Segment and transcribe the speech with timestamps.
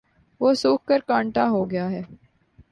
[0.41, 2.01] وہ سوکھ کر کانٹا ہو گیا ہے